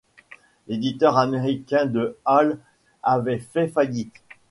[0.67, 2.57] L'éditeur américain de Hall
[3.03, 4.15] avait fait faillite.